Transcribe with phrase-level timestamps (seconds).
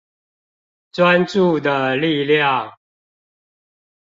[0.91, 2.73] 專注的力量